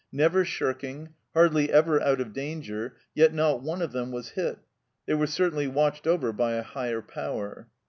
[0.11, 4.57] Never shirking, hardly ever out of danger, yet not one of them was hit;
[5.05, 7.67] they were certainly watched over by a Higher Power.